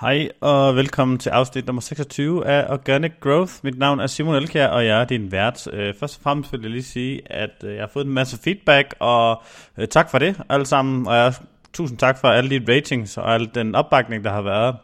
Hej 0.00 0.28
og 0.40 0.76
velkommen 0.76 1.18
til 1.18 1.30
afsnit 1.30 1.66
nummer 1.66 1.82
26 1.82 2.46
af 2.46 2.72
Organic 2.72 3.12
Growth. 3.20 3.52
Mit 3.62 3.78
navn 3.78 4.00
er 4.00 4.06
Simon 4.06 4.34
Elkjær, 4.34 4.66
og 4.66 4.86
jeg 4.86 5.00
er 5.00 5.04
din 5.04 5.32
vært. 5.32 5.66
Øh, 5.72 5.94
først 5.94 6.16
og 6.16 6.22
fremmest 6.22 6.52
vil 6.52 6.60
jeg 6.62 6.70
lige 6.70 6.82
sige, 6.82 7.32
at 7.32 7.50
øh, 7.64 7.74
jeg 7.74 7.82
har 7.82 7.90
fået 7.92 8.04
en 8.04 8.12
masse 8.12 8.38
feedback, 8.44 8.94
og 8.98 9.42
øh, 9.78 9.88
tak 9.88 10.10
for 10.10 10.18
det 10.18 10.40
alle 10.48 10.66
sammen. 10.66 11.06
Og 11.06 11.16
jeg, 11.16 11.34
tusind 11.72 11.98
tak 11.98 12.18
for 12.18 12.28
alle 12.28 12.60
de 12.60 12.76
ratings 12.76 13.16
og 13.16 13.34
al 13.34 13.50
den 13.54 13.74
opbakning, 13.74 14.24
der 14.24 14.30
har 14.30 14.42
været. 14.42 14.76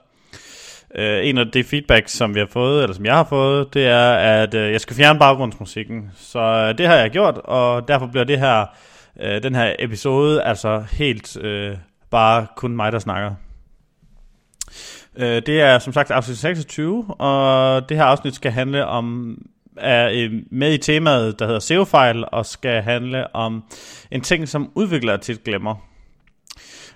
En 1.25 1.39
af 1.39 1.47
de 1.47 1.65
feedback, 1.65 2.09
som 2.09 2.35
vi 2.35 2.41
har 2.41 2.49
fået, 2.51 2.83
eller 2.83 2.95
som 2.95 3.05
jeg 3.05 3.15
har 3.15 3.25
fået, 3.25 3.75
det 3.75 3.87
er, 3.87 4.13
at 4.13 4.55
jeg 4.55 4.81
skal 4.81 4.97
fjerne 4.97 5.19
baggrundsmusikken. 5.19 6.11
Så 6.17 6.73
det 6.73 6.87
har 6.87 6.95
jeg 6.95 7.11
gjort, 7.11 7.39
og 7.45 7.89
derfor 7.89 8.07
bliver 8.07 8.25
det 8.25 8.39
her, 8.39 8.67
den 9.43 9.55
her 9.55 9.75
episode 9.79 10.43
altså 10.43 10.85
helt 10.93 11.37
bare 12.11 12.47
kun 12.57 12.77
mig, 12.77 12.93
der 12.93 12.99
snakker. 12.99 13.31
Øh, 15.19 15.43
det 15.47 15.61
er 15.61 15.79
som 15.79 15.93
sagt 15.93 16.11
afsnit 16.11 16.39
26, 16.39 17.05
og 17.19 17.89
det 17.89 17.97
her 17.97 18.05
afsnit 18.05 18.35
skal 18.35 18.53
handle 18.53 18.87
om 18.87 19.39
er 19.77 20.29
med 20.51 20.73
i 20.73 20.79
temaet, 20.79 21.39
der 21.39 21.45
hedder 21.47 21.61
SEO-fejl, 21.61 22.25
og 22.33 22.47
skal 22.47 22.83
handle 22.83 23.37
om 23.37 23.65
en 24.11 24.21
ting, 24.21 24.49
som 24.49 24.71
udviklere 24.75 25.19
tit 25.19 25.45
glemmer. 25.45 25.75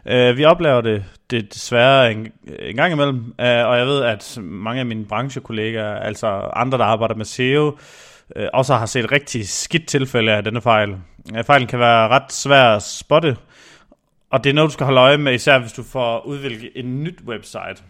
Uh, 0.04 0.36
vi 0.36 0.44
oplever 0.44 0.80
det, 0.80 1.04
det 1.30 1.54
desværre 1.54 2.12
en, 2.12 2.32
en 2.58 2.76
gang 2.76 2.92
imellem, 2.92 3.16
uh, 3.16 3.44
og 3.44 3.78
jeg 3.78 3.86
ved, 3.86 4.02
at 4.02 4.38
mange 4.42 4.80
af 4.80 4.86
mine 4.86 5.04
branchekollegaer, 5.04 5.94
altså 5.94 6.26
andre, 6.56 6.78
der 6.78 6.84
arbejder 6.84 7.14
med 7.14 7.24
SEO, 7.24 7.68
uh, 8.36 8.42
også 8.52 8.74
har 8.74 8.86
set 8.86 9.12
rigtig 9.12 9.48
skidt 9.48 9.86
tilfælde 9.86 10.32
af 10.32 10.44
denne 10.44 10.60
fejl. 10.60 10.90
Uh, 10.90 11.44
fejlen 11.44 11.68
kan 11.68 11.78
være 11.78 12.08
ret 12.08 12.32
svær 12.32 12.64
at 12.64 12.82
spotte, 12.82 13.36
og 14.30 14.44
det 14.44 14.50
er 14.50 14.54
noget, 14.54 14.68
du 14.68 14.72
skal 14.72 14.84
holde 14.84 15.00
øje 15.00 15.18
med, 15.18 15.34
især 15.34 15.58
hvis 15.58 15.72
du 15.72 15.82
får 15.82 16.26
udviklet 16.26 16.70
en 16.74 17.04
nyt 17.04 17.18
website. 17.26 17.82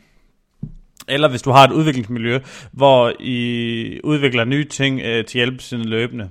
Eller 1.08 1.28
hvis 1.28 1.42
du 1.42 1.50
har 1.50 1.64
et 1.64 1.72
udviklingsmiljø, 1.72 2.38
hvor 2.72 3.12
I 3.20 4.00
udvikler 4.04 4.44
nye 4.44 4.64
ting 4.64 5.00
øh, 5.00 5.24
til 5.24 5.38
hjælp 5.38 5.60
sine 5.60 5.84
løbende. 5.84 6.28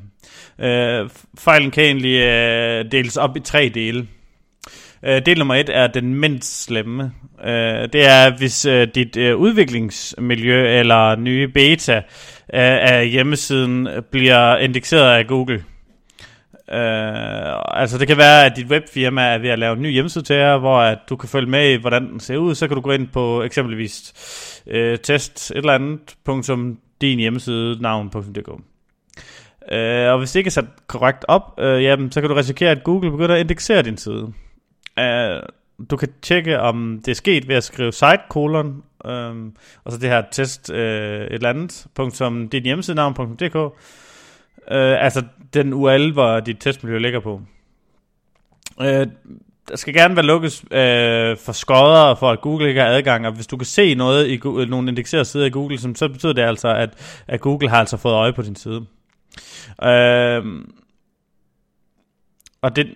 Øh, 0.59 1.09
fejlen 1.39 1.71
kan 1.71 1.83
egentlig 1.83 2.19
øh, 2.19 2.91
deles 2.91 3.17
op 3.17 3.37
i 3.37 3.39
tre 3.39 3.71
dele. 3.73 4.07
Øh, 5.05 5.25
del 5.25 5.37
nummer 5.37 5.55
et 5.55 5.69
er 5.69 5.87
den 5.87 6.15
mindst 6.15 6.63
slemme. 6.63 7.11
Øh, 7.45 7.89
det 7.93 8.07
er, 8.07 8.37
hvis 8.37 8.65
øh, 8.65 8.87
dit 8.95 9.17
øh, 9.17 9.37
udviklingsmiljø 9.37 10.79
eller 10.79 11.15
nye 11.15 11.47
beta 11.47 11.95
øh, 11.95 12.01
af 12.93 13.09
hjemmesiden 13.09 13.87
bliver 14.11 14.57
indekseret 14.57 15.17
af 15.17 15.27
Google. 15.27 15.63
Øh, 16.71 17.81
altså 17.81 17.97
det 17.97 18.07
kan 18.07 18.17
være, 18.17 18.45
at 18.45 18.55
dit 18.55 18.67
webfirma 18.67 19.21
er 19.21 19.37
ved 19.37 19.49
at 19.49 19.59
lave 19.59 19.75
en 19.75 19.81
ny 19.81 19.91
hjemmeside 19.91 20.23
til 20.23 20.35
jer, 20.35 20.57
hvor 20.57 20.79
at 20.79 20.99
du 21.09 21.15
kan 21.15 21.29
følge 21.29 21.49
med 21.49 21.71
i, 21.71 21.75
hvordan 21.75 22.11
den 22.11 22.19
ser 22.19 22.37
ud. 22.37 22.55
Så 22.55 22.67
kan 22.67 22.75
du 22.75 22.81
gå 22.81 22.91
ind 22.91 23.07
på 23.07 23.43
eksempelvis 23.43 24.13
øh, 24.67 24.99
test 24.99 25.51
et 25.51 25.57
eller 25.57 25.73
andet, 25.73 26.15
punktum, 26.25 26.79
din 27.01 27.19
hjemmeside, 27.19 27.81
navn.dk. 27.81 28.49
Øh, 29.71 30.11
og 30.11 30.17
hvis 30.17 30.31
det 30.31 30.39
ikke 30.39 30.47
er 30.47 30.51
sat 30.51 30.65
korrekt 30.87 31.25
op, 31.27 31.59
øh, 31.59 31.83
jamen, 31.83 32.11
så 32.11 32.21
kan 32.21 32.29
du 32.29 32.35
risikere, 32.35 32.71
at 32.71 32.83
Google 32.83 33.11
begynder 33.11 33.35
at 33.35 33.41
indeksere 33.41 33.81
din 33.81 33.97
side. 33.97 34.33
Øh, 34.99 35.41
du 35.89 35.97
kan 35.97 36.09
tjekke, 36.21 36.59
om 36.59 37.01
det 37.05 37.11
er 37.11 37.15
sket 37.15 37.47
ved 37.47 37.55
at 37.55 37.63
skrive 37.63 37.91
site 37.91 38.21
colon, 38.29 38.83
øh, 39.05 39.35
og 39.83 39.91
så 39.91 39.97
det 39.97 40.09
her 40.09 40.23
test 40.31 40.71
øh, 40.71 41.21
et 41.21 41.33
eller 41.33 41.49
andet, 41.49 41.87
punktum, 41.95 42.49
din 42.49 42.63
hjemmeside, 42.63 42.95
navn.dk, 42.95 43.75
Øh, 44.71 45.03
altså 45.03 45.23
den 45.53 45.73
URL, 45.73 46.11
hvor 46.11 46.39
dit 46.39 46.57
testmiljø 46.59 46.97
ligger 46.97 47.19
på. 47.19 47.41
Øh, 48.81 49.07
der 49.69 49.75
skal 49.75 49.93
gerne 49.93 50.15
være 50.15 50.25
lukkes 50.25 50.63
øh, 50.71 51.37
for 51.37 51.51
skodder, 51.51 52.15
for 52.15 52.31
at 52.31 52.41
Google 52.41 52.67
ikke 52.67 52.81
har 52.81 52.87
adgang, 52.87 53.27
og 53.27 53.33
hvis 53.33 53.47
du 53.47 53.57
kan 53.57 53.65
se 53.65 53.95
noget 53.95 54.27
i 54.27 54.37
Google, 54.37 54.65
nogle 54.65 54.89
indekserede 54.89 55.25
sider 55.25 55.45
i 55.45 55.49
Google, 55.49 55.95
så 55.95 56.07
betyder 56.07 56.33
det 56.33 56.41
altså, 56.41 56.67
at, 56.67 57.21
at 57.27 57.41
Google 57.41 57.69
har 57.69 57.79
altså 57.79 57.97
fået 57.97 58.13
øje 58.13 58.33
på 58.33 58.41
din 58.41 58.55
side. 58.55 58.85
Øh, 59.83 60.43
og 62.61 62.75
det, 62.75 62.87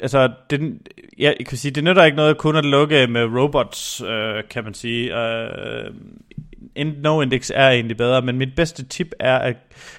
altså, 0.00 0.32
det, 0.50 0.78
ja, 1.18 1.32
jeg 1.38 1.46
kan 1.46 1.58
sige, 1.58 1.72
det 1.72 1.84
nytter 1.84 2.04
ikke 2.04 2.16
noget 2.16 2.38
kun 2.38 2.56
at 2.56 2.64
lukke 2.64 3.06
med 3.06 3.24
robots, 3.24 4.00
øh, 4.00 4.42
kan 4.50 4.64
man 4.64 4.74
sige. 4.74 5.20
Øh, 5.20 5.94
no-index 6.76 7.50
er 7.54 7.70
egentlig 7.70 7.96
bedre, 7.96 8.22
men 8.22 8.38
mit 8.38 8.54
bedste 8.56 8.84
tip 8.84 9.12
er 9.20 9.38
at 9.38 9.56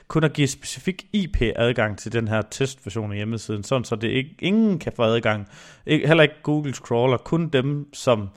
kun 0.07 0.23
at 0.23 0.33
give 0.33 0.47
specifik 0.47 1.05
IP-adgang 1.13 1.97
til 1.97 2.13
den 2.13 2.27
her 2.27 2.41
testversion 2.51 3.11
af 3.11 3.17
hjemmesiden, 3.17 3.63
sådan 3.63 3.83
så 3.83 3.95
det 3.95 4.07
ikke, 4.07 4.35
ingen 4.39 4.79
kan 4.79 4.93
få 4.95 5.03
adgang. 5.03 5.47
Ikke, 5.85 6.07
heller 6.07 6.23
ikke 6.23 6.41
Googles 6.43 6.77
crawler, 6.77 7.17
kun 7.17 7.49
dem, 7.49 7.93
som 7.93 8.29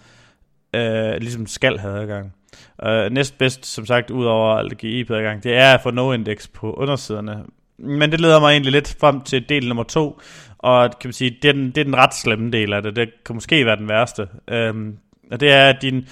øh, 0.74 1.16
ligesom 1.16 1.46
skal 1.46 1.78
have 1.78 2.00
adgang. 2.00 2.34
Øh, 2.82 3.10
næstbedst, 3.10 3.66
som 3.66 3.86
sagt, 3.86 4.10
udover 4.10 4.54
at 4.54 4.78
give 4.78 5.00
IP-adgang, 5.00 5.42
det 5.42 5.56
er 5.56 5.74
at 5.74 5.82
få 5.82 5.90
no-index 5.90 6.46
på 6.52 6.72
undersiderne. 6.72 7.44
Men 7.78 8.12
det 8.12 8.20
leder 8.20 8.40
mig 8.40 8.52
egentlig 8.52 8.72
lidt 8.72 8.96
frem 9.00 9.20
til 9.20 9.48
del 9.48 9.68
nummer 9.68 9.82
to, 9.82 10.20
og 10.58 10.90
kan 11.00 11.08
man 11.08 11.12
sige, 11.12 11.38
det 11.42 11.48
er 11.48 11.52
den, 11.52 11.66
det 11.66 11.78
er 11.78 11.84
den 11.84 11.96
ret 11.96 12.14
slemme 12.14 12.50
del 12.50 12.72
af 12.72 12.82
det. 12.82 12.96
Det 12.96 13.10
kan 13.24 13.34
måske 13.34 13.66
være 13.66 13.76
den 13.76 13.88
værste. 13.88 14.28
Øhm, 14.48 14.96
og 15.30 15.40
det 15.40 15.52
er, 15.52 15.68
at 15.68 15.82
din, 15.82 16.08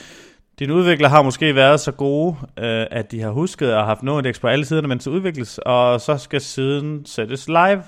din 0.58 0.70
udvikler 0.70 1.08
har 1.08 1.22
måske 1.22 1.54
været 1.54 1.80
så 1.80 1.92
gode, 1.92 2.36
øh, 2.58 2.86
at 2.90 3.10
de 3.10 3.20
har 3.20 3.30
husket 3.30 3.66
at 3.66 3.74
have 3.74 3.84
haft 3.84 4.02
no-index 4.02 4.40
på 4.40 4.48
alle 4.48 4.64
siderne, 4.64 4.88
mens 4.88 5.04
det 5.04 5.10
udvikles, 5.10 5.58
og 5.58 6.00
så 6.00 6.18
skal 6.18 6.40
siden 6.40 7.06
sættes 7.06 7.48
live. 7.48 7.82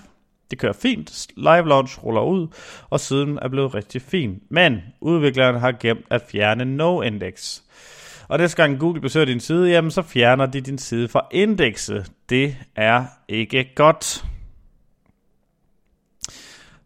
Det 0.50 0.58
kører 0.58 0.72
fint, 0.72 1.26
live 1.36 1.68
launch 1.68 2.04
ruller 2.04 2.22
ud, 2.22 2.48
og 2.90 3.00
siden 3.00 3.38
er 3.42 3.48
blevet 3.48 3.74
rigtig 3.74 4.02
fin. 4.02 4.40
Men 4.48 4.82
udvikleren 5.00 5.60
har 5.60 5.72
gemt 5.72 6.06
at 6.10 6.22
fjerne 6.32 6.64
no-index. 6.64 7.62
Og 8.28 8.38
næste 8.38 8.62
gang 8.62 8.80
Google 8.80 9.00
besøger 9.00 9.26
din 9.26 9.40
side, 9.40 9.70
jamen 9.70 9.90
så 9.90 10.02
fjerner 10.02 10.46
de 10.46 10.60
din 10.60 10.78
side 10.78 11.08
fra 11.08 11.26
indekset. 11.30 12.12
Det 12.28 12.56
er 12.76 13.04
ikke 13.28 13.72
godt. 13.74 14.24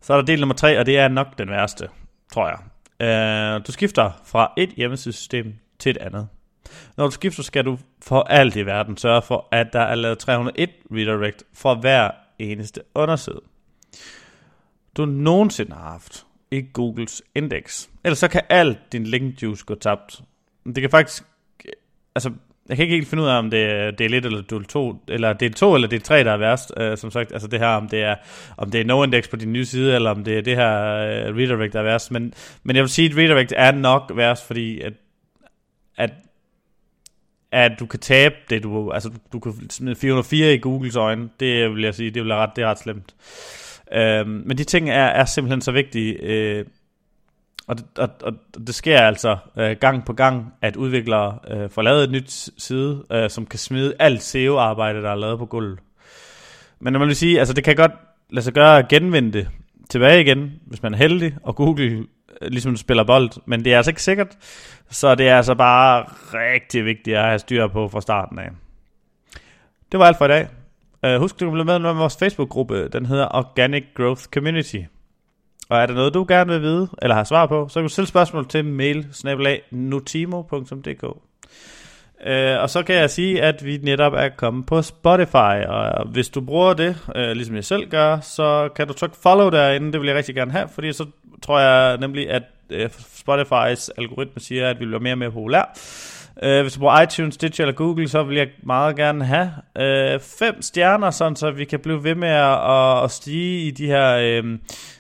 Så 0.01 0.13
er 0.13 0.17
der 0.17 0.25
del 0.25 0.41
nummer 0.41 0.55
3, 0.55 0.79
og 0.79 0.87
det 0.87 0.99
er 0.99 1.09
nok 1.09 1.39
den 1.39 1.51
værste, 1.51 1.89
tror 2.33 2.49
jeg. 2.49 2.59
Uh, 3.03 3.67
du 3.67 3.73
skifter 3.73 4.11
fra 4.25 4.53
et 4.57 4.71
hjemmesystem 4.71 5.55
til 5.79 5.91
et 5.91 5.97
andet. 5.97 6.29
Når 6.97 7.05
du 7.05 7.11
skifter, 7.11 7.43
skal 7.43 7.65
du 7.65 7.79
for 8.03 8.23
alt 8.23 8.57
i 8.57 8.67
verden 8.67 8.97
sørge 8.97 9.23
for, 9.23 9.49
at 9.53 9.73
der 9.73 9.81
er 9.81 9.95
lavet 9.95 10.19
301 10.19 10.71
redirect 10.93 11.45
for 11.55 11.75
hver 11.75 12.11
eneste 12.39 12.81
underside. 12.95 13.41
Du 14.97 15.05
nogensinde 15.05 15.73
har 15.73 15.91
haft 15.91 16.27
i 16.51 16.63
Googles 16.73 17.23
index. 17.35 17.89
Ellers 18.05 18.19
så 18.19 18.29
kan 18.29 18.43
alt 18.49 18.79
din 18.93 19.05
link 19.05 19.43
juice 19.43 19.65
gå 19.65 19.75
tabt. 19.75 20.23
Det 20.75 20.81
kan 20.81 20.91
faktisk, 20.91 21.23
altså 22.15 22.31
jeg 22.69 22.77
kan 22.77 22.83
ikke 22.83 22.95
helt 22.95 23.09
finde 23.09 23.23
ud 23.23 23.29
af, 23.29 23.39
om 23.39 23.51
det 23.51 23.65
er 23.65 23.91
del 23.91 24.15
1 24.15 24.27
eller 24.27 24.43
del 24.43 24.65
2, 24.65 25.05
eller 25.09 25.33
del 25.33 25.53
2 25.53 25.75
eller 25.75 25.89
del 25.89 26.03
3, 26.03 26.25
der 26.25 26.33
er 26.33 26.37
værst, 26.37 26.73
øh, 26.77 26.99
som 26.99 27.11
sagt, 27.11 27.33
altså 27.33 27.49
det 27.49 27.59
her, 27.59 27.67
om 27.67 27.89
det 27.89 28.03
er, 28.03 28.15
om 28.57 28.71
det 28.71 28.81
er 28.81 28.85
no-index 28.85 29.31
på 29.31 29.37
din 29.37 29.53
nye 29.53 29.65
side, 29.65 29.95
eller 29.95 30.11
om 30.11 30.25
det 30.25 30.39
er 30.39 30.43
det 30.43 30.57
her 30.57 30.97
øh, 30.97 31.37
redirect, 31.37 31.73
der 31.73 31.79
er 31.79 31.85
værst, 31.85 32.11
men, 32.11 32.35
men 32.63 32.77
jeg 32.77 32.83
vil 32.83 32.91
sige, 32.91 33.11
at 33.11 33.17
redirect 33.17 33.53
er 33.57 33.73
nok 33.73 34.13
værst, 34.15 34.47
fordi 34.47 34.81
at 34.81 34.93
at, 35.97 36.13
at 37.53 37.73
du 37.81 37.87
kan 37.87 38.01
tabe 38.01 38.35
det, 38.51 38.63
du, 38.63 38.91
altså 38.91 39.11
du 39.33 39.39
kan 39.39 39.71
smide 39.71 39.97
404 39.97 40.55
i 40.55 40.59
Googles 40.59 40.97
øjne, 40.97 41.29
det 41.41 41.75
vil 41.75 41.83
jeg 41.83 41.95
sige, 41.95 42.11
det 42.11 42.23
vil 42.23 42.35
ret, 42.35 42.51
det 42.57 42.63
er 42.63 42.69
ret 42.69 42.79
slemt. 42.79 43.15
Øhm, 43.93 44.43
men 44.47 44.59
de 44.59 44.65
ting 44.65 44.91
er, 44.91 45.05
er 45.05 45.25
simpelthen 45.25 45.61
så 45.61 45.73
vigtige, 45.73 46.13
øh, 46.23 46.65
og, 47.71 47.77
og, 47.99 48.09
og 48.23 48.33
det 48.67 48.75
sker 48.75 48.99
altså 48.99 49.37
øh, 49.59 49.77
gang 49.81 50.05
på 50.05 50.13
gang, 50.13 50.55
at 50.63 50.77
udviklere 50.77 51.39
øh, 51.51 51.71
får 51.71 51.83
lavet 51.83 52.05
et 52.05 52.11
nyt 52.11 52.51
side, 52.59 53.05
øh, 53.13 53.31
som 53.31 53.47
kan 53.47 53.59
smide 53.59 53.95
alt 53.99 54.23
SEO-arbejde, 54.23 55.03
der 55.03 55.11
er 55.11 55.15
lavet 55.15 55.39
på 55.39 55.47
gulvet. 55.47 55.79
Men 56.81 56.93
man 56.93 57.09
vil 57.09 57.17
sige, 57.17 57.39
altså 57.39 57.55
det 57.55 57.65
kan 57.65 57.77
godt 57.77 57.93
lade 58.31 58.45
sig 58.45 58.53
gøre 58.53 58.79
at 58.79 58.89
genvinde 58.89 59.33
det 59.33 59.49
tilbage 59.91 60.21
igen, 60.21 60.53
hvis 60.67 60.83
man 60.83 60.95
er 60.95 60.99
heldig, 60.99 61.37
og 61.43 61.57
Google 61.57 61.85
øh, 61.85 62.05
ligesom 62.43 62.77
spiller 62.77 63.05
bold, 63.05 63.31
men 63.47 63.65
det 63.65 63.73
er 63.73 63.77
altså 63.77 63.91
ikke 63.91 64.03
sikkert. 64.03 64.37
Så 64.91 65.15
det 65.15 65.29
er 65.29 65.37
altså 65.37 65.55
bare 65.55 66.05
rigtig 66.35 66.85
vigtigt 66.85 67.17
at 67.17 67.25
have 67.25 67.39
styr 67.39 67.69
på 67.69 67.89
fra 67.89 68.01
starten 68.01 68.39
af. 68.39 68.49
Det 69.93 70.01
var 70.01 70.07
alt 70.07 70.19
for 70.19 70.25
i 70.25 70.29
dag. 70.29 70.49
Uh, 71.07 71.21
husk, 71.21 71.41
du 71.41 71.45
kan 71.45 71.53
blive 71.53 71.65
med 71.65 71.81
i 71.81 71.83
vores 71.83 72.17
Facebook-gruppe. 72.17 72.89
Den 72.89 73.07
hedder 73.07 73.29
Organic 73.35 73.85
Growth 73.95 74.25
Community. 74.25 74.81
Og 75.71 75.79
er 75.79 75.87
der 75.87 75.95
noget, 75.95 76.15
du 76.15 76.25
gerne 76.29 76.53
vil 76.53 76.63
vide, 76.63 76.89
eller 77.03 77.15
har 77.15 77.25
svar 77.25 77.47
på, 77.47 77.69
så 77.69 77.75
kan 77.75 77.83
du 77.83 77.89
stille 77.89 78.09
spørgsmål 78.09 78.49
til 78.49 78.65
mail 78.65 79.07
notimo.dk. 79.71 81.03
Uh, 81.03 81.11
øh, 82.27 82.61
og 82.61 82.71
så 82.71 82.83
kan 82.83 82.95
jeg 82.95 83.11
sige, 83.11 83.43
at 83.43 83.65
vi 83.65 83.79
netop 83.83 84.13
er 84.13 84.29
kommet 84.29 84.67
på 84.67 84.83
Spotify, 84.83 85.65
og 85.69 86.09
hvis 86.09 86.29
du 86.29 86.41
bruger 86.41 86.75
det, 86.75 86.97
uh, 87.09 87.31
ligesom 87.31 87.57
jeg 87.57 87.65
selv 87.65 87.91
gør, 87.91 88.21
så 88.21 88.69
kan 88.77 88.87
du 88.87 88.93
trykke 88.93 89.17
follow 89.23 89.51
derinde, 89.51 89.93
det 89.93 90.01
vil 90.01 90.07
jeg 90.07 90.17
rigtig 90.17 90.35
gerne 90.35 90.53
have, 90.53 90.69
fordi 90.69 90.93
så 90.93 91.07
tror 91.43 91.61
jeg 91.61 91.99
nemlig, 91.99 92.31
at 92.31 92.43
uh, 92.71 92.85
Spotify's 92.95 93.89
algoritme 93.99 94.41
siger, 94.41 94.71
at 94.71 94.81
vi 94.81 94.85
bliver 94.85 95.01
mere 95.01 95.15
og 95.15 95.19
mere 95.19 95.31
populære. 95.31 95.67
Uh, 96.45 96.61
hvis 96.61 96.73
du 96.73 96.81
bruger 96.81 97.01
iTunes, 97.01 97.35
Stitcher 97.35 97.65
eller 97.65 97.77
Google, 97.77 98.09
så 98.09 98.23
vil 98.23 98.37
jeg 98.37 98.49
meget 98.63 98.97
gerne 98.97 99.25
have 99.25 99.53
uh, 99.79 100.21
fem 100.21 100.63
stjerner, 100.63 101.11
sådan 101.11 101.37
så 101.37 101.51
vi 101.51 101.65
kan 101.65 101.81
blive 101.81 102.05
ved 102.05 102.15
med 102.15 102.29
at, 102.29 103.05
at 103.05 103.11
stige 103.11 103.67
i 103.67 103.71
de 103.71 103.87
her, 103.87 104.41
uh, 104.43 104.51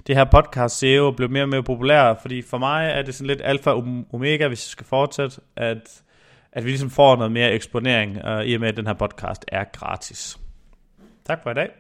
det 0.07 0.17
her 0.17 0.25
podcast 0.25 0.79
SEO 0.79 1.07
og 1.07 1.17
blive 1.17 1.29
mere 1.29 1.43
og 1.43 1.49
mere 1.49 1.63
populære. 1.63 2.17
Fordi 2.21 2.43
for 2.43 2.59
mig 2.59 2.91
er 2.91 3.03
det 3.03 3.15
sådan 3.15 3.27
lidt 3.27 3.41
alfa 3.45 3.71
og 3.71 4.05
omega, 4.13 4.49
hvis 4.49 4.67
jeg 4.67 4.71
skal 4.71 4.87
fortsætte, 4.87 5.41
at 5.57 6.03
at 6.53 6.65
vi 6.65 6.69
ligesom 6.71 6.91
får 6.91 7.17
noget 7.17 7.33
mere 7.33 7.53
eksponering, 7.53 8.19
uh, 8.25 8.41
i 8.41 8.55
og 8.55 8.61
med 8.61 8.69
at 8.69 8.77
den 8.77 8.87
her 8.87 8.95
podcast 8.95 9.45
er 9.49 9.65
gratis. 9.65 10.39
Tak 11.27 11.43
for 11.43 11.51
i 11.51 11.55
dag. 11.55 11.80